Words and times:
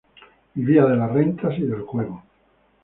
Vivía 0.55 0.83
de 0.85 0.97
las 0.97 1.11
rentas 1.11 1.55
y 1.59 1.61
del 1.61 1.81
juego". 1.83 2.23